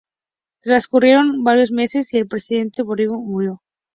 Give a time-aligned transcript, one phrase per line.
[0.61, 3.61] Transcurrieron varios meses y el Presidente Bareiro murió.